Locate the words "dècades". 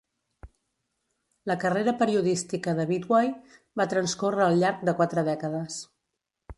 5.33-5.83